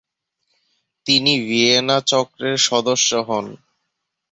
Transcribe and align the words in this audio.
তিনি 1.05 1.33
ভিয়েনা 1.45 1.97
চক্রের 2.01 2.57
সদস্য 2.67 3.09
হন। 3.27 3.45